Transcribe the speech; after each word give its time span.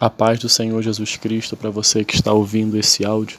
A 0.00 0.08
paz 0.08 0.38
do 0.38 0.48
Senhor 0.48 0.80
Jesus 0.80 1.18
Cristo 1.18 1.58
para 1.58 1.68
você 1.68 2.02
que 2.02 2.14
está 2.14 2.32
ouvindo 2.32 2.78
esse 2.78 3.04
áudio. 3.04 3.38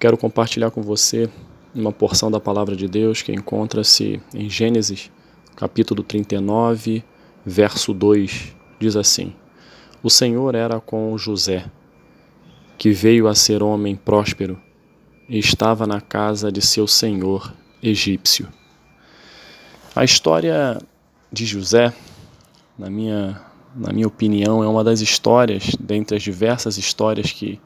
Quero 0.00 0.16
compartilhar 0.16 0.70
com 0.70 0.80
você 0.80 1.28
uma 1.74 1.92
porção 1.92 2.30
da 2.30 2.40
palavra 2.40 2.74
de 2.74 2.88
Deus 2.88 3.20
que 3.20 3.32
encontra-se 3.32 4.18
em 4.32 4.48
Gênesis, 4.48 5.10
capítulo 5.54 6.02
39, 6.02 7.04
verso 7.44 7.92
2. 7.92 8.56
Diz 8.80 8.96
assim: 8.96 9.34
O 10.02 10.08
Senhor 10.08 10.54
era 10.54 10.80
com 10.80 11.18
José, 11.18 11.66
que 12.78 12.90
veio 12.90 13.28
a 13.28 13.34
ser 13.34 13.62
homem 13.62 13.94
próspero 13.94 14.58
e 15.28 15.38
estava 15.38 15.86
na 15.86 16.00
casa 16.00 16.50
de 16.50 16.62
seu 16.62 16.86
senhor 16.86 17.52
egípcio. 17.82 18.48
A 19.94 20.02
história 20.02 20.80
de 21.30 21.44
José, 21.44 21.92
na 22.78 22.88
minha 22.88 23.47
na 23.74 23.92
minha 23.92 24.06
opinião, 24.06 24.62
é 24.62 24.68
uma 24.68 24.82
das 24.82 25.00
histórias, 25.00 25.76
dentre 25.78 26.16
as 26.16 26.22
diversas 26.22 26.78
histórias 26.78 27.32
que 27.32 27.60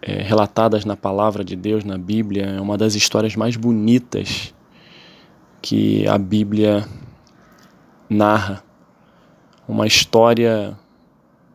é, 0.00 0.22
relatadas 0.22 0.84
na 0.84 0.96
palavra 0.96 1.44
de 1.44 1.56
Deus, 1.56 1.84
na 1.84 1.98
Bíblia, 1.98 2.44
é 2.44 2.60
uma 2.60 2.78
das 2.78 2.94
histórias 2.94 3.34
mais 3.34 3.56
bonitas 3.56 4.54
que 5.60 6.06
a 6.06 6.16
Bíblia 6.16 6.86
narra. 8.08 8.62
Uma 9.68 9.86
história 9.86 10.78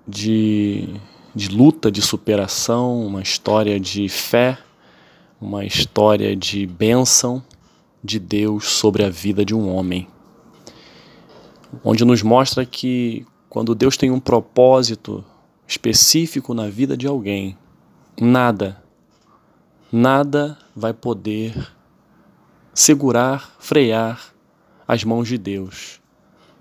de, 0.06 0.90
de 1.34 1.48
luta, 1.48 1.90
de 1.90 2.02
superação, 2.02 3.06
uma 3.06 3.22
história 3.22 3.80
de 3.80 4.10
fé, 4.10 4.58
uma 5.40 5.64
história 5.64 6.36
de 6.36 6.68
bênção 6.68 7.42
de 8.04 8.20
Deus 8.20 8.66
sobre 8.66 9.06
a 9.06 9.10
vida 9.10 9.46
de 9.46 9.56
um 9.56 9.74
homem 9.74 10.08
onde 11.84 12.06
nos 12.06 12.22
mostra 12.22 12.66
que 12.66 13.26
quando 13.50 13.76
Deus 13.76 13.98
tem 13.98 14.12
um 14.12 14.20
propósito 14.20 15.24
específico 15.68 16.54
na 16.54 16.68
vida 16.68 16.98
de 16.98 17.08
alguém, 17.08 17.58
nada, 18.20 18.82
nada 19.92 20.58
vai 20.76 20.94
poder 20.94 21.54
segurar, 22.74 23.56
frear 23.60 24.34
as 24.88 25.04
mãos 25.04 25.28
de 25.28 25.38
Deus 25.38 26.02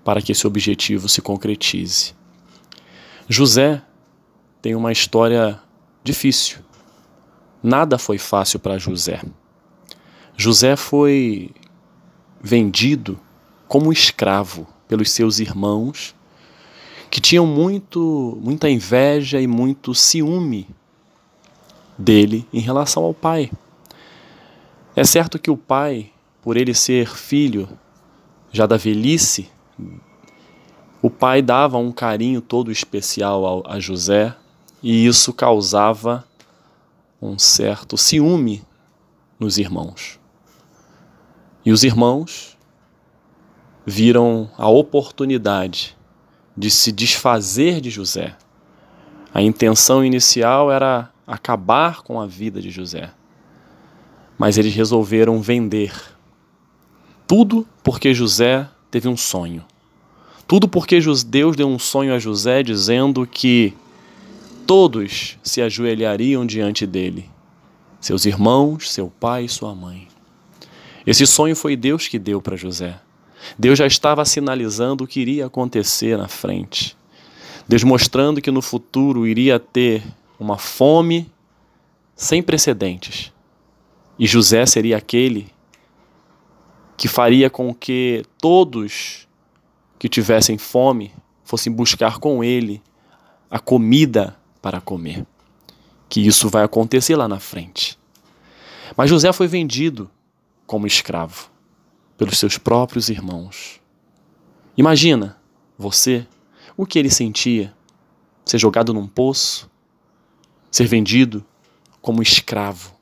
para 0.03 0.21
que 0.21 0.31
esse 0.31 0.47
objetivo 0.47 1.07
se 1.07 1.21
concretize. 1.21 2.13
José 3.27 3.81
tem 4.61 4.75
uma 4.75 4.91
história 4.91 5.59
difícil. 6.03 6.59
Nada 7.63 7.97
foi 7.97 8.17
fácil 8.17 8.59
para 8.59 8.77
José. 8.77 9.21
José 10.35 10.75
foi 10.75 11.51
vendido 12.41 13.19
como 13.67 13.93
escravo 13.93 14.67
pelos 14.91 15.09
seus 15.09 15.39
irmãos, 15.39 16.13
que 17.09 17.21
tinham 17.21 17.47
muito, 17.47 18.37
muita 18.41 18.69
inveja 18.69 19.39
e 19.39 19.47
muito 19.47 19.95
ciúme 19.95 20.67
dele 21.97 22.45
em 22.51 22.59
relação 22.59 23.01
ao 23.05 23.13
pai. 23.13 23.49
É 24.93 25.05
certo 25.05 25.39
que 25.39 25.49
o 25.49 25.55
pai, 25.55 26.11
por 26.41 26.57
ele 26.57 26.73
ser 26.73 27.07
filho 27.07 27.69
já 28.51 28.65
da 28.65 28.75
velhice, 28.75 29.49
o 31.01 31.09
pai 31.09 31.41
dava 31.41 31.77
um 31.77 31.93
carinho 31.93 32.41
todo 32.41 32.69
especial 32.69 33.63
a 33.65 33.79
José 33.79 34.35
e 34.83 35.05
isso 35.05 35.31
causava 35.31 36.25
um 37.21 37.39
certo 37.39 37.95
ciúme 37.95 38.61
nos 39.39 39.57
irmãos. 39.57 40.19
E 41.65 41.71
os 41.71 41.85
irmãos 41.85 42.57
viram 43.85 44.49
a 44.57 44.69
oportunidade 44.69 45.97
de 46.55 46.69
se 46.69 46.91
desfazer 46.91 47.81
de 47.81 47.89
José. 47.89 48.35
A 49.33 49.41
intenção 49.41 50.03
inicial 50.03 50.71
era 50.71 51.09
acabar 51.25 52.01
com 52.01 52.19
a 52.19 52.27
vida 52.27 52.61
de 52.61 52.69
José. 52.69 53.11
Mas 54.37 54.57
eles 54.57 54.73
resolveram 54.73 55.41
vender. 55.41 55.93
Tudo 57.25 57.65
porque 57.83 58.13
José 58.13 58.67
teve 58.89 59.07
um 59.07 59.15
sonho. 59.15 59.63
Tudo 60.47 60.67
porque 60.67 60.99
Deus 61.27 61.55
deu 61.55 61.67
um 61.67 61.79
sonho 61.79 62.13
a 62.13 62.19
José 62.19 62.61
dizendo 62.61 63.25
que 63.25 63.73
todos 64.67 65.37
se 65.41 65.61
ajoelhariam 65.61 66.45
diante 66.45 66.85
dele, 66.85 67.29
seus 67.99 68.25
irmãos, 68.25 68.91
seu 68.91 69.09
pai 69.09 69.45
e 69.45 69.49
sua 69.49 69.73
mãe. 69.73 70.07
Esse 71.05 71.25
sonho 71.25 71.55
foi 71.55 71.75
Deus 71.75 72.07
que 72.07 72.19
deu 72.19 72.41
para 72.41 72.57
José. 72.57 72.99
Deus 73.57 73.77
já 73.77 73.85
estava 73.85 74.23
sinalizando 74.25 75.03
o 75.03 75.07
que 75.07 75.19
iria 75.19 75.45
acontecer 75.45 76.17
na 76.17 76.27
frente. 76.27 76.97
Deus 77.67 77.83
mostrando 77.83 78.41
que 78.41 78.51
no 78.51 78.61
futuro 78.61 79.27
iria 79.27 79.59
ter 79.59 80.03
uma 80.39 80.57
fome 80.57 81.31
sem 82.15 82.41
precedentes. 82.41 83.31
E 84.17 84.27
José 84.27 84.65
seria 84.65 84.97
aquele 84.97 85.47
que 86.97 87.07
faria 87.07 87.49
com 87.49 87.73
que 87.73 88.23
todos 88.39 89.27
que 89.97 90.09
tivessem 90.09 90.57
fome 90.57 91.11
fossem 91.43 91.71
buscar 91.71 92.19
com 92.19 92.43
ele 92.43 92.81
a 93.49 93.59
comida 93.59 94.35
para 94.61 94.79
comer. 94.79 95.25
Que 96.07 96.25
isso 96.25 96.49
vai 96.49 96.63
acontecer 96.63 97.15
lá 97.15 97.27
na 97.27 97.39
frente. 97.39 97.97
Mas 98.95 99.09
José 99.09 99.31
foi 99.31 99.47
vendido 99.47 100.09
como 100.67 100.85
escravo 100.85 101.50
pelos 102.21 102.37
seus 102.37 102.55
próprios 102.55 103.09
irmãos. 103.09 103.81
Imagina 104.77 105.41
você 105.75 106.27
o 106.77 106.85
que 106.85 106.99
ele 106.99 107.09
sentia: 107.09 107.73
ser 108.45 108.59
jogado 108.59 108.93
num 108.93 109.07
poço, 109.07 109.67
ser 110.69 110.85
vendido 110.85 111.43
como 111.99 112.21
escravo. 112.21 112.93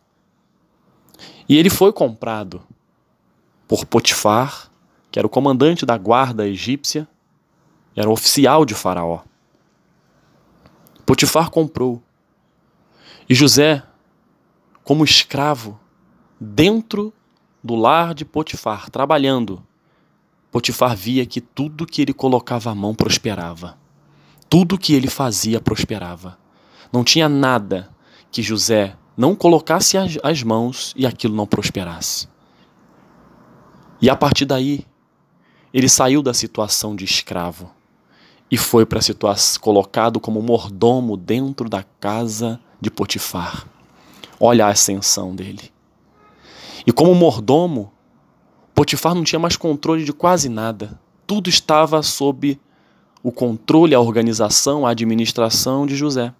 E 1.49 1.57
ele 1.57 1.69
foi 1.69 1.91
comprado 1.91 2.61
por 3.67 3.83
Potifar, 3.83 4.71
que 5.11 5.19
era 5.19 5.27
o 5.27 5.29
comandante 5.29 5.85
da 5.85 5.97
guarda 5.97 6.47
egípcia, 6.47 7.05
era 7.97 8.09
oficial 8.09 8.63
de 8.63 8.73
Faraó. 8.73 9.23
Potifar 11.05 11.49
comprou. 11.49 12.01
E 13.27 13.35
José, 13.35 13.83
como 14.81 15.03
escravo, 15.03 15.77
dentro 16.39 17.13
do 17.63 17.75
lar 17.75 18.13
de 18.13 18.25
Potifar, 18.25 18.89
trabalhando, 18.89 19.61
Potifar 20.51 20.95
via 20.95 21.25
que 21.25 21.39
tudo 21.39 21.85
que 21.85 22.01
ele 22.01 22.13
colocava 22.13 22.71
a 22.71 22.75
mão 22.75 22.95
prosperava. 22.95 23.77
Tudo 24.49 24.79
que 24.79 24.93
ele 24.93 25.07
fazia 25.07 25.61
prosperava. 25.61 26.39
Não 26.91 27.03
tinha 27.03 27.29
nada 27.29 27.89
que 28.31 28.41
José 28.41 28.95
não 29.15 29.35
colocasse 29.35 29.95
as, 30.23 30.43
mãos 30.43 30.93
e 30.95 31.05
aquilo 31.05 31.35
não 31.35 31.45
prosperasse. 31.45 32.27
E 34.01 34.09
a 34.09 34.15
partir 34.15 34.45
daí, 34.45 34.87
ele 35.71 35.87
saiu 35.89 36.23
da 36.23 36.33
situação 36.33 36.95
de 36.95 37.05
escravo 37.05 37.69
e 38.49 38.57
foi 38.57 38.85
para 38.85 38.99
a 38.99 39.03
situação 39.03 39.61
colocado 39.61 40.19
como 40.19 40.41
mordomo 40.41 41.15
dentro 41.15 41.69
da 41.69 41.83
casa 41.99 42.59
de 42.81 42.89
Potifar. 42.89 43.67
Olha 44.39 44.65
a 44.65 44.69
ascensão 44.69 45.35
dele. 45.35 45.71
E 46.89 46.91
como 46.91 47.13
mordomo, 47.13 47.93
Potifar 48.73 49.13
não 49.13 49.23
tinha 49.23 49.37
mais 49.37 49.55
controle 49.55 50.03
de 50.03 50.11
quase 50.11 50.49
nada. 50.49 50.99
Tudo 51.27 51.47
estava 51.47 52.01
sob 52.01 52.59
o 53.21 53.31
controle, 53.31 53.93
a 53.93 53.99
organização, 53.99 54.87
a 54.87 54.89
administração 54.89 55.85
de 55.85 55.95
José. 55.95 56.33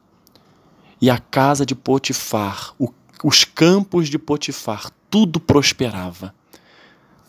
E 0.99 1.07
a 1.07 1.19
casa 1.19 1.67
de 1.67 1.75
Potifar, 1.75 2.73
o, 2.79 2.91
os 3.23 3.43
campos 3.43 4.09
de 4.09 4.17
Potifar, 4.17 4.89
tudo 5.07 5.39
prosperava. 5.39 6.33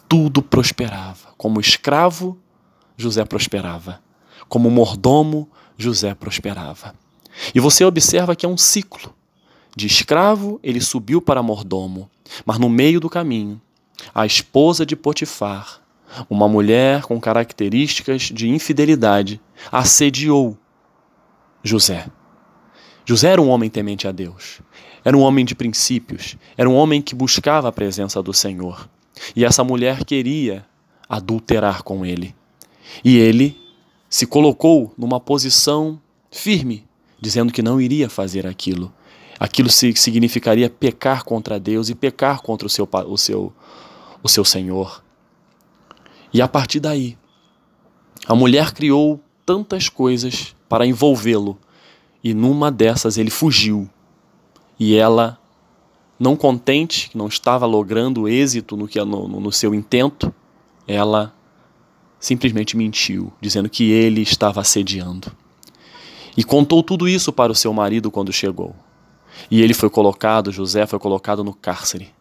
Tudo 0.09 0.41
prosperava. 0.41 1.29
Como 1.37 1.61
escravo, 1.61 2.39
José 2.97 3.23
prosperava. 3.27 4.01
Como 4.49 4.71
mordomo, 4.71 5.47
José 5.77 6.15
prosperava. 6.15 6.95
E 7.55 7.61
você 7.61 7.85
observa 7.85 8.35
que 8.35 8.47
é 8.47 8.49
um 8.49 8.57
ciclo. 8.57 9.15
De 9.75 9.87
escravo, 9.87 10.59
ele 10.63 10.81
subiu 10.81 11.23
para 11.23 11.43
mordomo, 11.43 12.11
mas 12.45 12.59
no 12.59 12.69
meio 12.69 13.01
do 13.01 13.09
caminho, 13.09 13.61
a 14.15 14.27
esposa 14.27 14.85
de 14.85 14.97
Potifar, 14.97 15.81
uma 16.29 16.49
mulher 16.49 17.03
com 17.03 17.21
características 17.21 18.23
de 18.23 18.49
infidelidade, 18.49 19.41
assediou 19.71 20.59
José. 21.63 22.07
José 23.05 23.31
era 23.31 23.43
um 23.43 23.49
homem 23.49 23.71
temente 23.71 24.09
a 24.09 24.13
Deus, 24.13 24.61
era 25.05 25.17
um 25.17 25.21
homem 25.21 25.45
de 25.45 25.55
princípios, 25.55 26.37
era 26.57 26.69
um 26.69 26.75
homem 26.75 27.01
que 27.01 27.15
buscava 27.15 27.69
a 27.69 27.73
presença 27.73 28.23
do 28.23 28.33
Senhor. 28.33 28.89
E 29.37 29.45
essa 29.45 29.63
mulher 29.63 30.05
queria 30.05 30.67
adulterar 31.09 31.83
com 31.83 32.05
ele. 32.05 32.35
E 33.05 33.17
ele 33.17 33.57
se 34.09 34.27
colocou 34.27 34.93
numa 34.99 35.21
posição 35.21 36.01
firme, 36.31 36.85
dizendo 37.21 37.53
que 37.53 37.63
não 37.63 37.81
iria 37.81 38.09
fazer 38.09 38.47
aquilo 38.47 38.93
aquilo 39.41 39.71
significaria 39.71 40.69
pecar 40.69 41.25
contra 41.25 41.59
Deus 41.59 41.89
e 41.89 41.95
pecar 41.95 42.43
contra 42.43 42.67
o 42.67 42.71
seu, 42.71 42.87
o 43.07 43.17
seu, 43.17 43.51
o 44.23 44.29
seu 44.29 44.45
Senhor. 44.45 45.03
E 46.31 46.43
a 46.43 46.47
partir 46.47 46.79
daí, 46.79 47.17
a 48.27 48.35
mulher 48.35 48.73
criou 48.73 49.19
tantas 49.47 49.89
coisas 49.89 50.55
para 50.69 50.87
envolvê-lo, 50.87 51.59
e 52.23 52.35
numa 52.35 52.71
dessas 52.71 53.17
ele 53.17 53.31
fugiu. 53.31 53.89
E 54.79 54.95
ela, 54.95 55.39
não 56.19 56.37
contente, 56.37 57.09
que 57.09 57.17
não 57.17 57.27
estava 57.27 57.65
logrando 57.65 58.29
êxito 58.29 58.77
no, 58.77 58.87
que, 58.87 59.03
no, 59.03 59.27
no 59.27 59.51
seu 59.51 59.75
intento, 59.75 60.33
ela 60.87 61.35
simplesmente 62.21 62.77
mentiu, 62.77 63.33
dizendo 63.41 63.71
que 63.71 63.91
ele 63.91 64.21
estava 64.21 64.61
assediando. 64.61 65.33
E 66.37 66.45
contou 66.45 66.83
tudo 66.83 67.09
isso 67.09 67.33
para 67.33 67.51
o 67.51 67.55
seu 67.55 67.73
marido 67.73 68.11
quando 68.11 68.33
chegou. 68.33 68.77
E 69.51 69.63
ele 69.63 69.75
foi 69.75 69.91
colocado, 69.91 70.53
José 70.53 70.87
foi 70.87 70.99
colocado 70.99 71.43
no 71.45 71.55
cárcere. 71.55 72.13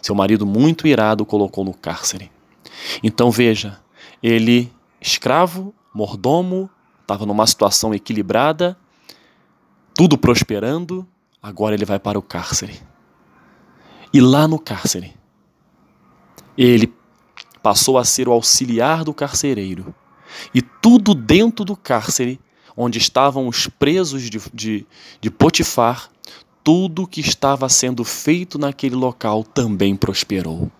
Seu 0.00 0.14
marido, 0.14 0.44
muito 0.44 0.86
irado, 0.86 1.22
o 1.22 1.26
colocou 1.26 1.64
no 1.64 1.74
cárcere. 1.74 2.30
Então 3.02 3.30
veja, 3.30 3.80
ele, 4.22 4.72
escravo, 5.00 5.74
mordomo, 5.94 6.68
estava 7.00 7.26
numa 7.26 7.46
situação 7.46 7.94
equilibrada, 7.94 8.76
tudo 9.94 10.16
prosperando, 10.16 11.06
agora 11.42 11.74
ele 11.74 11.84
vai 11.84 11.98
para 11.98 12.18
o 12.18 12.22
cárcere. 12.22 12.80
E 14.12 14.20
lá 14.20 14.48
no 14.48 14.58
cárcere, 14.58 15.14
ele 16.56 16.92
passou 17.62 17.96
a 17.96 18.04
ser 18.04 18.28
o 18.28 18.32
auxiliar 18.32 19.04
do 19.04 19.14
carcereiro. 19.14 19.94
E 20.54 20.60
tudo 20.60 21.14
dentro 21.14 21.64
do 21.64 21.76
cárcere, 21.76 22.40
onde 22.76 22.98
estavam 22.98 23.46
os 23.46 23.66
presos 23.66 24.22
de, 24.22 24.40
de, 24.52 24.86
de 25.20 25.30
Potifar, 25.30 26.10
tudo 26.64 27.06
que 27.06 27.20
estava 27.20 27.68
sendo 27.68 28.04
feito 28.04 28.58
naquele 28.58 28.94
local 28.94 29.42
também 29.42 29.96
prosperou. 29.96 30.70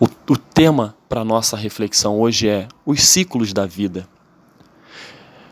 O, 0.00 0.04
o 0.04 0.36
tema 0.36 0.96
para 1.08 1.24
nossa 1.24 1.56
reflexão 1.56 2.18
hoje 2.20 2.48
é 2.48 2.68
os 2.86 3.02
ciclos 3.02 3.52
da 3.52 3.66
vida. 3.66 4.08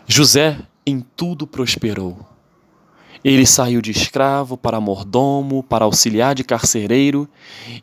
José 0.06 0.58
em 0.86 1.00
tudo 1.00 1.46
prosperou. 1.46 2.35
Ele 3.28 3.44
saiu 3.44 3.82
de 3.82 3.90
escravo 3.90 4.56
para 4.56 4.80
mordomo, 4.80 5.60
para 5.60 5.84
auxiliar 5.84 6.32
de 6.32 6.44
carcereiro, 6.44 7.28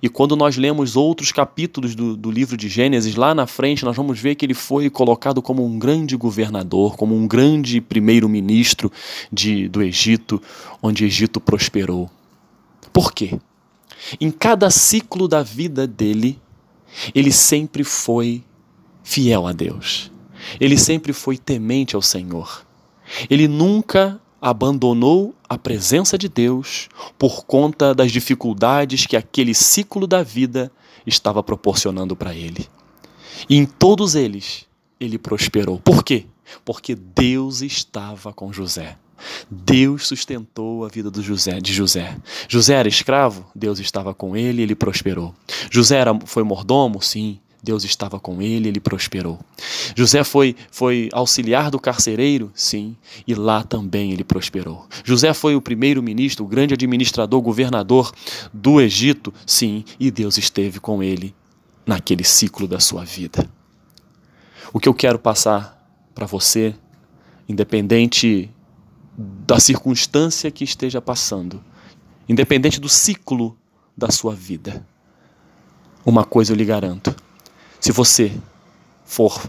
e 0.02 0.08
quando 0.08 0.38
nós 0.38 0.56
lemos 0.56 0.96
outros 0.96 1.34
capítulos 1.34 1.96
do, 1.96 2.16
do 2.16 2.32
livro 2.32 2.56
de 2.56 2.70
Gênesis, 2.70 3.14
lá 3.18 3.36
na 3.36 3.46
frente, 3.46 3.84
nós 3.84 3.94
vamos 3.94 4.18
ver 4.18 4.36
que 4.36 4.46
ele 4.46 4.54
foi 4.54 4.90
colocado 4.90 5.42
como 5.42 5.66
um 5.66 5.78
grande 5.78 6.16
governador, 6.16 6.96
como 6.96 7.14
um 7.14 7.28
grande 7.28 7.82
primeiro-ministro 7.82 8.90
do 9.70 9.84
Egito, 9.84 10.42
onde 10.82 11.04
Egito 11.04 11.42
prosperou. 11.42 12.10
Por 12.94 13.12
quê? 13.12 13.38
Em 14.22 14.32
cada 14.32 14.70
ciclo 14.70 15.28
da 15.28 15.44
vida 15.44 15.86
dele, 15.86 16.40
ele 17.14 17.34
sempre 17.34 17.84
foi 17.84 18.42
fiel 19.04 19.46
a 19.46 19.52
Deus. 19.52 20.10
Ele 20.58 20.78
sempre 20.78 21.12
foi 21.12 21.38
temente 21.38 21.98
ao 21.98 22.02
Senhor. 22.02 22.66
Ele 23.30 23.46
nunca 23.50 24.22
abandonou 24.44 25.34
a 25.48 25.58
presença 25.58 26.18
de 26.18 26.28
Deus 26.28 26.90
por 27.18 27.46
conta 27.46 27.96
das 27.96 28.12
dificuldades 28.12 29.06
que 29.06 29.16
aquele 29.16 29.54
ciclo 29.54 30.06
da 30.06 30.22
vida 30.22 30.70
estava 31.08 31.42
proporcionando 31.42 32.14
para 32.14 32.36
ele. 32.36 32.68
E 33.50 33.56
em 33.56 33.66
todos 33.66 34.16
eles, 34.16 34.66
ele 35.00 35.18
prosperou. 35.18 35.80
Por 35.80 36.04
quê? 36.04 36.26
Porque 36.66 36.94
Deus 36.94 37.62
estava 37.62 38.34
com 38.34 38.52
José. 38.52 38.98
Deus 39.50 40.08
sustentou 40.08 40.84
a 40.84 40.90
vida 40.90 41.10
do 41.10 41.24
José, 41.24 41.62
de 41.62 41.72
José. 41.72 42.18
José 42.50 42.74
era 42.74 42.90
escravo, 42.90 43.46
Deus 43.56 43.80
estava 43.80 44.14
com 44.14 44.36
ele, 44.36 44.62
ele 44.62 44.76
prosperou. 44.76 45.34
José 45.72 46.00
era, 46.00 46.20
foi 46.26 46.44
mordomo, 46.44 47.02
sim, 47.02 47.40
Deus 47.64 47.86
estava 47.86 48.20
com 48.20 48.42
ele, 48.42 48.68
ele 48.68 48.82
prosperou. 48.82 49.40
José 49.96 50.22
foi, 50.26 50.54
foi 50.70 51.08
auxiliar 51.14 51.72
do 51.72 51.80
carcereiro? 51.80 52.52
Sim, 52.54 52.98
e 53.26 53.34
lá 53.34 53.64
também 53.64 54.12
ele 54.12 54.26
prosperou. 54.26 54.86
José 55.06 55.34
foi 55.34 55.56
o 55.56 55.62
primeiro 55.62 56.04
ministro, 56.04 56.44
o 56.44 56.48
grande 56.48 56.74
administrador, 56.74 57.42
governador 57.42 58.12
do 58.52 58.82
Egito? 58.82 59.34
Sim, 59.48 59.86
e 59.98 60.12
Deus 60.12 60.38
esteve 60.38 60.82
com 60.82 61.02
ele 61.02 61.34
naquele 61.86 62.26
ciclo 62.26 62.68
da 62.68 62.82
sua 62.82 63.06
vida. 63.06 63.50
O 64.74 64.80
que 64.80 64.90
eu 64.90 64.94
quero 64.94 65.18
passar 65.18 65.82
para 66.14 66.26
você, 66.26 66.76
independente 67.48 68.52
da 69.18 69.58
circunstância 69.58 70.52
que 70.52 70.66
esteja 70.66 71.00
passando, 71.00 71.64
independente 72.28 72.82
do 72.82 72.90
ciclo 72.90 73.58
da 73.96 74.12
sua 74.12 74.36
vida, 74.36 74.86
uma 76.06 76.26
coisa 76.26 76.52
eu 76.52 76.58
lhe 76.58 76.66
garanto 76.66 77.16
se 77.84 77.92
você 77.92 78.32
for 79.04 79.46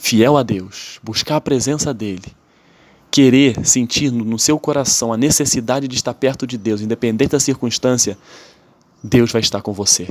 fiel 0.00 0.38
a 0.38 0.42
Deus, 0.42 0.98
buscar 1.02 1.36
a 1.36 1.40
presença 1.42 1.92
dEle, 1.92 2.34
querer 3.10 3.66
sentir 3.66 4.10
no 4.10 4.38
seu 4.38 4.58
coração 4.58 5.12
a 5.12 5.16
necessidade 5.18 5.86
de 5.86 5.94
estar 5.94 6.14
perto 6.14 6.46
de 6.46 6.56
Deus, 6.56 6.80
independente 6.80 7.32
da 7.32 7.38
circunstância, 7.38 8.16
Deus 9.02 9.30
vai 9.30 9.42
estar 9.42 9.60
com 9.60 9.74
você. 9.74 10.08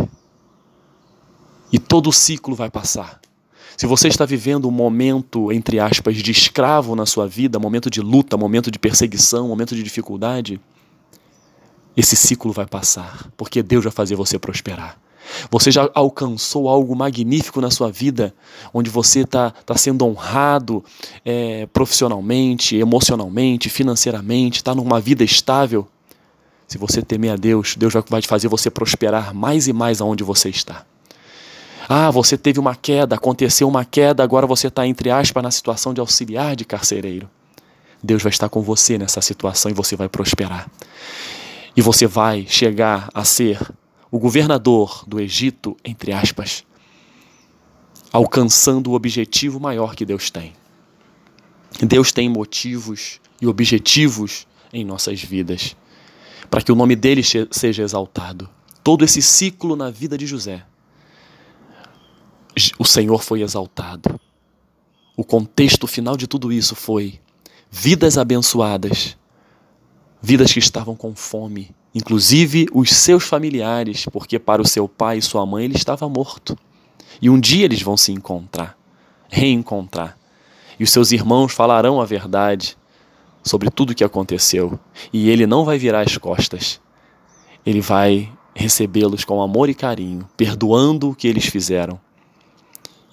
E 1.71 1.79
todo 1.79 2.11
o 2.11 2.13
ciclo 2.13 2.53
vai 2.53 2.69
passar. 2.69 3.19
Se 3.75 3.87
você 3.87 4.09
está 4.09 4.25
vivendo 4.25 4.67
um 4.67 4.71
momento, 4.71 5.51
entre 5.51 5.79
aspas, 5.79 6.17
de 6.17 6.29
escravo 6.29 6.95
na 6.95 7.07
sua 7.07 7.27
vida, 7.27 7.57
momento 7.57 7.89
de 7.89 7.99
luta, 7.99 8.37
momento 8.37 8.69
de 8.69 8.77
perseguição, 8.77 9.47
momento 9.47 9.75
de 9.75 9.81
dificuldade, 9.81 10.61
esse 11.97 12.15
ciclo 12.15 12.53
vai 12.53 12.67
passar, 12.67 13.27
porque 13.35 13.63
Deus 13.63 13.85
vai 13.85 13.91
fazer 13.91 14.15
você 14.15 14.37
prosperar. 14.37 15.01
Você 15.49 15.71
já 15.71 15.89
alcançou 15.93 16.67
algo 16.67 16.95
magnífico 16.95 17.61
na 17.61 17.71
sua 17.71 17.91
vida, 17.91 18.33
onde 18.73 18.89
você 18.89 19.21
está 19.21 19.51
tá 19.51 19.75
sendo 19.75 20.05
honrado 20.05 20.83
é, 21.25 21.67
profissionalmente, 21.67 22.75
emocionalmente, 22.75 23.69
financeiramente, 23.69 24.57
está 24.57 24.73
numa 24.75 24.99
vida 24.99 25.23
estável. 25.23 25.87
Se 26.67 26.77
você 26.77 27.01
temer 27.01 27.31
a 27.31 27.35
Deus, 27.35 27.75
Deus 27.77 27.93
vai 28.09 28.21
fazer 28.21 28.47
você 28.47 28.69
prosperar 28.69 29.33
mais 29.33 29.67
e 29.67 29.73
mais 29.73 30.01
aonde 30.01 30.23
você 30.23 30.49
está. 30.49 30.85
Ah, 31.87 32.09
você 32.09 32.37
teve 32.37 32.59
uma 32.59 32.75
queda, 32.75 33.15
aconteceu 33.15 33.67
uma 33.67 33.83
queda, 33.83 34.23
agora 34.23 34.47
você 34.47 34.67
está, 34.67 34.87
entre 34.87 35.09
aspas, 35.09 35.43
na 35.43 35.51
situação 35.51 35.93
de 35.93 35.99
auxiliar 35.99 36.55
de 36.55 36.63
carcereiro. 36.63 37.29
Deus 38.01 38.23
vai 38.23 38.29
estar 38.29 38.49
com 38.49 38.61
você 38.61 38.97
nessa 38.97 39.21
situação 39.21 39.69
e 39.69 39.73
você 39.73 39.95
vai 39.95 40.07
prosperar. 40.07 40.69
E 41.75 41.81
você 41.81 42.07
vai 42.07 42.45
chegar 42.47 43.09
a 43.13 43.23
ser 43.23 43.59
o 44.13 44.19
governador 44.19 45.03
do 45.07 45.19
Egito, 45.19 45.75
entre 45.83 46.13
aspas, 46.13 46.63
alcançando 48.11 48.91
o 48.91 48.93
objetivo 48.93 49.59
maior 49.59 49.95
que 49.95 50.05
Deus 50.05 50.29
tem. 50.29 50.53
Deus 51.81 52.11
tem 52.11 52.29
motivos 52.29 53.19
e 53.41 53.47
objetivos 53.47 54.45
em 54.71 54.85
nossas 54.85 55.19
vidas, 55.23 55.75
para 56.47 56.61
que 56.61 56.71
o 56.71 56.75
nome 56.75 56.95
dele 56.95 57.23
seja 57.49 57.81
exaltado. 57.81 58.47
Todo 58.83 59.03
esse 59.03 59.19
ciclo 59.19 59.75
na 59.75 59.89
vida 59.89 60.15
de 60.15 60.27
José, 60.27 60.63
o 62.77 62.85
Senhor 62.85 63.23
foi 63.23 63.41
exaltado. 63.41 64.21
O 65.17 65.23
contexto 65.23 65.87
final 65.87 66.15
de 66.15 66.27
tudo 66.27 66.53
isso 66.53 66.75
foi 66.75 67.19
vidas 67.71 68.19
abençoadas, 68.19 69.17
vidas 70.25 70.53
que 70.53 70.59
estavam 70.59 70.95
com 70.95 71.13
fome, 71.13 71.75
inclusive 71.93 72.67
os 72.73 72.89
seus 72.91 73.25
familiares, 73.25 74.05
porque 74.05 74.39
para 74.39 74.61
o 74.61 74.65
seu 74.65 74.87
pai 74.87 75.17
e 75.17 75.21
sua 75.21 75.45
mãe 75.45 75.65
ele 75.65 75.75
estava 75.75 76.07
morto. 76.07 76.57
E 77.21 77.29
um 77.29 77.37
dia 77.37 77.65
eles 77.65 77.81
vão 77.81 77.97
se 77.97 78.13
encontrar, 78.13 78.77
reencontrar. 79.29 80.17
E 80.79 80.83
os 80.83 80.89
seus 80.89 81.11
irmãos 81.11 81.51
falarão 81.51 81.99
a 81.99 82.05
verdade 82.05 82.77
sobre 83.43 83.69
tudo 83.69 83.91
o 83.91 83.95
que 83.95 84.03
aconteceu. 84.03 84.79
E 85.11 85.29
ele 85.29 85.45
não 85.45 85.65
vai 85.65 85.77
virar 85.77 86.01
as 86.01 86.17
costas. 86.17 86.79
Ele 87.65 87.81
vai 87.81 88.31
recebê-los 88.55 89.25
com 89.25 89.41
amor 89.41 89.69
e 89.69 89.73
carinho, 89.73 90.27
perdoando 90.37 91.09
o 91.09 91.15
que 91.15 91.27
eles 91.27 91.45
fizeram. 91.45 91.99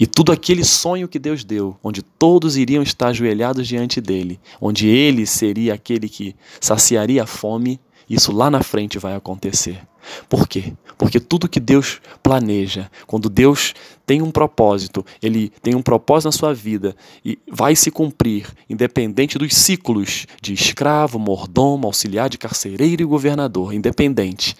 E 0.00 0.06
tudo 0.06 0.32
aquele 0.32 0.64
sonho 0.64 1.06
que 1.06 1.18
Deus 1.18 1.44
deu, 1.44 1.76
onde 1.84 2.00
todos 2.00 2.56
iriam 2.56 2.82
estar 2.82 3.08
ajoelhados 3.08 3.68
diante 3.68 4.00
dele, 4.00 4.40
onde 4.58 4.88
ele 4.88 5.26
seria 5.26 5.74
aquele 5.74 6.08
que 6.08 6.34
saciaria 6.58 7.24
a 7.24 7.26
fome, 7.26 7.78
isso 8.08 8.32
lá 8.32 8.50
na 8.50 8.62
frente 8.62 8.98
vai 8.98 9.14
acontecer. 9.14 9.89
Por 10.28 10.46
quê? 10.48 10.72
Porque 10.96 11.18
tudo 11.18 11.48
que 11.48 11.60
Deus 11.60 12.00
planeja, 12.22 12.90
quando 13.06 13.28
Deus 13.28 13.74
tem 14.04 14.20
um 14.20 14.30
propósito, 14.30 15.06
ele 15.22 15.50
tem 15.62 15.74
um 15.74 15.82
propósito 15.82 16.26
na 16.26 16.32
sua 16.32 16.52
vida 16.52 16.96
e 17.24 17.38
vai 17.50 17.76
se 17.76 17.90
cumprir, 17.90 18.46
independente 18.68 19.38
dos 19.38 19.54
ciclos 19.54 20.26
de 20.42 20.52
escravo, 20.52 21.18
mordomo, 21.18 21.86
auxiliar 21.86 22.28
de 22.28 22.36
carcereiro 22.36 23.02
e 23.02 23.06
governador, 23.06 23.72
independente. 23.72 24.56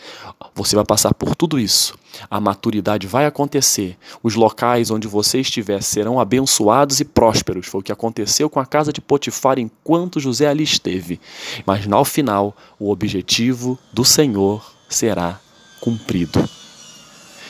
Você 0.55 0.77
vai 0.77 0.85
passar 0.85 1.13
por 1.15 1.35
tudo 1.35 1.59
isso. 1.59 1.99
A 2.31 2.41
maturidade 2.41 3.07
vai 3.07 3.27
acontecer. 3.27 3.97
Os 4.23 4.35
locais 4.35 4.91
onde 4.91 5.09
você 5.09 5.41
estiver 5.41 5.83
serão 5.83 6.21
abençoados 6.21 7.01
e 7.01 7.05
prósperos. 7.05 7.67
Foi 7.67 7.81
o 7.81 7.85
que 7.85 7.93
aconteceu 7.93 8.49
com 8.49 8.61
a 8.61 8.67
casa 8.67 8.93
de 8.93 9.01
Potifar 9.01 9.59
enquanto 9.59 10.21
José 10.21 10.47
ali 10.47 10.65
esteve. 10.65 11.21
Mas 11.67 11.87
no 11.87 12.05
final, 12.05 12.57
o 12.79 12.91
objetivo 12.91 13.79
do 13.93 14.05
Senhor 14.05 14.80
será 14.91 15.41
cumprido. 15.81 16.47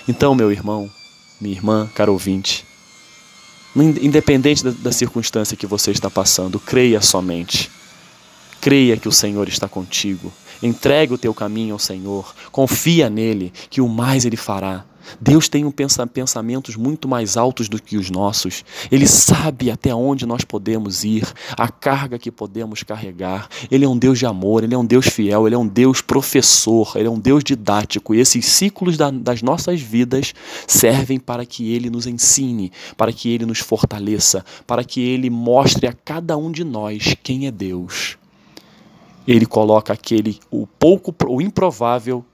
Então, 0.06 0.34
meu 0.34 0.52
irmão, 0.52 0.88
minha 1.40 1.54
irmã, 1.54 1.90
caro 1.94 2.12
ouvinte, 2.12 2.64
Independente 3.76 4.64
da, 4.64 4.70
da 4.70 4.92
circunstância 4.92 5.56
que 5.56 5.66
você 5.66 5.92
está 5.92 6.10
passando, 6.10 6.58
creia 6.58 7.00
somente. 7.00 7.70
Creia 8.60 8.96
que 8.96 9.08
o 9.08 9.12
Senhor 9.12 9.48
está 9.48 9.68
contigo. 9.68 10.32
Entregue 10.62 11.14
o 11.14 11.18
teu 11.18 11.32
caminho 11.32 11.74
ao 11.74 11.78
Senhor. 11.78 12.34
Confia 12.50 13.08
nele, 13.08 13.52
que 13.70 13.80
o 13.80 13.88
mais 13.88 14.24
ele 14.24 14.36
fará. 14.36 14.84
Deus 15.20 15.48
tem 15.48 15.64
um 15.64 15.72
pensamentos 16.12 16.76
muito 16.76 17.08
mais 17.08 17.36
altos 17.36 17.68
do 17.68 17.80
que 17.80 17.96
os 17.96 18.10
nossos. 18.10 18.64
Ele 18.90 19.06
sabe 19.06 19.70
até 19.70 19.94
onde 19.94 20.26
nós 20.26 20.44
podemos 20.44 21.04
ir, 21.04 21.26
a 21.56 21.68
carga 21.68 22.18
que 22.18 22.30
podemos 22.30 22.82
carregar. 22.82 23.48
Ele 23.70 23.84
é 23.84 23.88
um 23.88 23.96
Deus 23.96 24.18
de 24.18 24.26
amor, 24.26 24.64
ele 24.64 24.74
é 24.74 24.78
um 24.78 24.84
Deus 24.84 25.06
fiel, 25.06 25.46
ele 25.46 25.54
é 25.54 25.58
um 25.58 25.66
Deus 25.66 26.00
professor, 26.00 26.92
ele 26.94 27.08
é 27.08 27.10
um 27.10 27.18
Deus 27.18 27.42
didático. 27.42 28.14
E 28.14 28.20
esses 28.20 28.44
ciclos 28.46 28.96
da, 28.96 29.10
das 29.10 29.42
nossas 29.42 29.80
vidas 29.80 30.34
servem 30.66 31.18
para 31.18 31.44
que 31.44 31.72
ele 31.72 31.90
nos 31.90 32.06
ensine, 32.06 32.72
para 32.96 33.12
que 33.12 33.30
ele 33.30 33.46
nos 33.46 33.58
fortaleça, 33.58 34.44
para 34.66 34.84
que 34.84 35.00
ele 35.00 35.30
mostre 35.30 35.86
a 35.86 35.92
cada 35.92 36.36
um 36.36 36.50
de 36.50 36.64
nós 36.64 37.14
quem 37.22 37.46
é 37.46 37.50
Deus. 37.50 38.16
Ele 39.26 39.46
coloca 39.46 39.92
aquele 39.92 40.40
o 40.50 40.66
pouco 40.66 41.14
o 41.28 41.40
improvável 41.40 42.24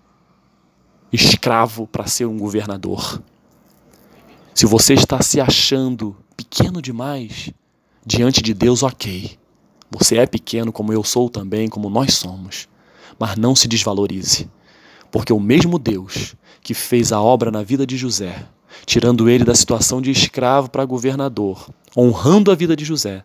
escravo 1.12 1.86
para 1.86 2.06
ser 2.06 2.26
um 2.26 2.38
governador. 2.38 3.22
Se 4.54 4.66
você 4.66 4.94
está 4.94 5.22
se 5.22 5.40
achando 5.40 6.16
pequeno 6.36 6.80
demais 6.80 7.50
diante 8.04 8.42
de 8.42 8.54
Deus, 8.54 8.82
ok. 8.82 9.36
Você 9.90 10.16
é 10.16 10.26
pequeno 10.26 10.72
como 10.72 10.92
eu 10.92 11.04
sou 11.04 11.28
também, 11.28 11.68
como 11.68 11.90
nós 11.90 12.14
somos. 12.14 12.68
Mas 13.18 13.36
não 13.36 13.54
se 13.54 13.68
desvalorize, 13.68 14.48
porque 15.10 15.32
o 15.32 15.40
mesmo 15.40 15.78
Deus 15.78 16.34
que 16.62 16.74
fez 16.74 17.12
a 17.12 17.20
obra 17.20 17.50
na 17.50 17.62
vida 17.62 17.86
de 17.86 17.96
José, 17.96 18.44
tirando 18.84 19.28
ele 19.28 19.44
da 19.44 19.54
situação 19.54 20.02
de 20.02 20.10
escravo 20.10 20.68
para 20.68 20.84
governador, 20.84 21.70
honrando 21.96 22.50
a 22.50 22.54
vida 22.54 22.74
de 22.74 22.84
José, 22.84 23.24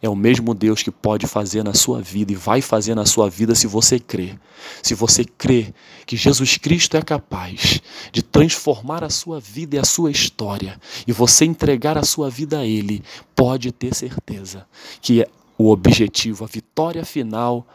é 0.00 0.08
o 0.08 0.14
mesmo 0.14 0.54
Deus 0.54 0.82
que 0.82 0.90
pode 0.90 1.26
fazer 1.26 1.64
na 1.64 1.74
sua 1.74 2.00
vida 2.00 2.32
e 2.32 2.36
vai 2.36 2.60
fazer 2.60 2.94
na 2.94 3.04
sua 3.04 3.28
vida 3.28 3.54
se 3.54 3.66
você 3.66 3.98
crer. 3.98 4.38
Se 4.82 4.94
você 4.94 5.24
crer 5.24 5.74
que 6.06 6.16
Jesus 6.16 6.56
Cristo 6.56 6.96
é 6.96 7.02
capaz 7.02 7.80
de 8.12 8.22
transformar 8.22 9.02
a 9.02 9.10
sua 9.10 9.40
vida 9.40 9.76
e 9.76 9.78
a 9.78 9.84
sua 9.84 10.10
história, 10.10 10.80
e 11.06 11.12
você 11.12 11.44
entregar 11.44 11.98
a 11.98 12.04
sua 12.04 12.30
vida 12.30 12.60
a 12.60 12.64
Ele, 12.64 13.02
pode 13.34 13.72
ter 13.72 13.94
certeza 13.94 14.66
que 15.00 15.26
o 15.56 15.70
objetivo, 15.70 16.44
a 16.44 16.48
vitória 16.48 17.04
final, 17.04 17.66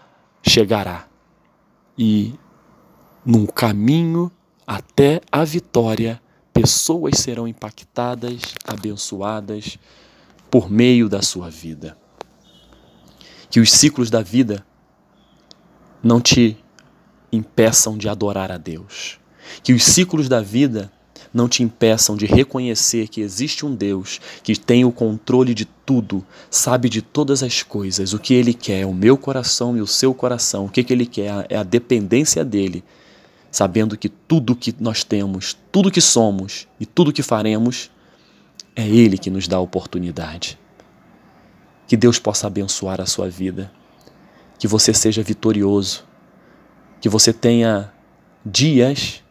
chegará. 0.41 1.07
E 1.97 2.33
num 3.25 3.45
caminho 3.45 4.31
até 4.65 5.19
a 5.29 5.43
vitória, 5.43 6.21
pessoas 6.53 7.19
serão 7.19 7.45
impactadas, 7.45 8.55
abençoadas 8.65 9.77
por 10.49 10.71
meio 10.71 11.09
da 11.09 11.21
sua 11.21 11.49
vida 11.49 11.97
que 13.53 13.59
os 13.59 13.71
ciclos 13.71 14.09
da 14.09 14.23
vida 14.23 14.65
não 16.01 16.19
te 16.19 16.57
impeçam 17.31 17.95
de 17.95 18.09
adorar 18.09 18.51
a 18.51 18.57
Deus. 18.57 19.19
Que 19.61 19.73
os 19.73 19.83
ciclos 19.83 20.27
da 20.27 20.41
vida 20.41 20.91
não 21.31 21.47
te 21.47 21.61
impeçam 21.61 22.17
de 22.17 22.25
reconhecer 22.25 23.07
que 23.09 23.21
existe 23.21 23.63
um 23.63 23.75
Deus 23.75 24.19
que 24.41 24.55
tem 24.55 24.83
o 24.85 24.91
controle 24.91 25.53
de 25.53 25.65
tudo, 25.65 26.25
sabe 26.49 26.89
de 26.89 27.03
todas 27.03 27.43
as 27.43 27.61
coisas, 27.61 28.11
o 28.11 28.17
que 28.17 28.33
Ele 28.33 28.55
quer, 28.55 28.87
o 28.87 28.93
meu 28.93 29.15
coração 29.15 29.77
e 29.77 29.81
o 29.81 29.87
seu 29.87 30.15
coração, 30.15 30.65
o 30.65 30.69
que, 30.69 30.83
que 30.83 30.91
Ele 30.91 31.05
quer 31.05 31.45
é 31.47 31.55
a 31.55 31.61
dependência 31.61 32.43
dEle, 32.43 32.83
sabendo 33.51 33.95
que 33.95 34.09
tudo 34.09 34.55
que 34.55 34.73
nós 34.79 35.03
temos, 35.03 35.55
tudo 35.71 35.91
que 35.91 36.01
somos 36.01 36.67
e 36.79 36.87
tudo 36.87 37.13
que 37.13 37.21
faremos, 37.21 37.91
é 38.75 38.87
Ele 38.87 39.15
que 39.15 39.29
nos 39.29 39.47
dá 39.47 39.57
a 39.57 39.61
oportunidade. 39.61 40.57
Que 41.87 41.97
Deus 41.97 42.19
possa 42.19 42.47
abençoar 42.47 43.01
a 43.01 43.05
sua 43.05 43.29
vida, 43.29 43.71
que 44.57 44.67
você 44.67 44.93
seja 44.93 45.21
vitorioso, 45.21 46.05
que 47.01 47.09
você 47.09 47.33
tenha 47.33 47.91
dias 48.45 49.21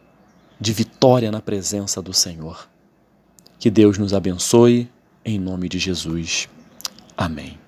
de 0.59 0.71
vitória 0.71 1.31
na 1.31 1.41
presença 1.41 2.01
do 2.01 2.13
Senhor. 2.13 2.67
Que 3.59 3.69
Deus 3.69 3.97
nos 3.97 4.13
abençoe, 4.13 4.89
em 5.25 5.39
nome 5.39 5.67
de 5.67 5.79
Jesus. 5.79 6.47
Amém. 7.17 7.62